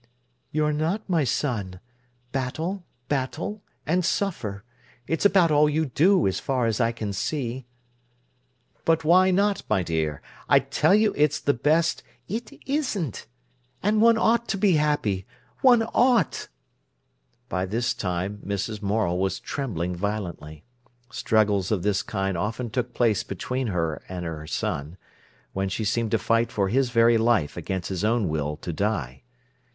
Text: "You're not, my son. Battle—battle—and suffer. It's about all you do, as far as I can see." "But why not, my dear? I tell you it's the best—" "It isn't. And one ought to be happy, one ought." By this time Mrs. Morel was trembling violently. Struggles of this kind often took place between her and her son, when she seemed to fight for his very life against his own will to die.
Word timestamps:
"You're 0.51 0.73
not, 0.73 1.07
my 1.07 1.23
son. 1.23 1.79
Battle—battle—and 2.31 4.03
suffer. 4.03 4.63
It's 5.05 5.25
about 5.25 5.51
all 5.51 5.69
you 5.69 5.85
do, 5.85 6.25
as 6.25 6.39
far 6.39 6.65
as 6.65 6.81
I 6.81 6.91
can 6.91 7.13
see." 7.13 7.67
"But 8.83 9.03
why 9.03 9.29
not, 9.29 9.61
my 9.69 9.83
dear? 9.83 10.23
I 10.49 10.57
tell 10.57 10.95
you 10.95 11.13
it's 11.15 11.39
the 11.39 11.53
best—" 11.53 12.01
"It 12.27 12.51
isn't. 12.65 13.27
And 13.83 14.01
one 14.01 14.17
ought 14.17 14.47
to 14.47 14.57
be 14.57 14.77
happy, 14.77 15.27
one 15.61 15.83
ought." 15.93 16.47
By 17.47 17.67
this 17.67 17.93
time 17.93 18.41
Mrs. 18.43 18.81
Morel 18.81 19.19
was 19.19 19.39
trembling 19.39 19.95
violently. 19.95 20.63
Struggles 21.11 21.71
of 21.71 21.83
this 21.83 22.01
kind 22.01 22.35
often 22.35 22.71
took 22.71 22.95
place 22.95 23.21
between 23.21 23.67
her 23.67 24.01
and 24.09 24.25
her 24.25 24.47
son, 24.47 24.97
when 25.53 25.69
she 25.69 25.85
seemed 25.85 26.09
to 26.09 26.17
fight 26.17 26.51
for 26.51 26.69
his 26.69 26.89
very 26.89 27.19
life 27.19 27.55
against 27.55 27.89
his 27.89 28.03
own 28.03 28.29
will 28.29 28.57
to 28.57 28.73
die. 28.73 29.21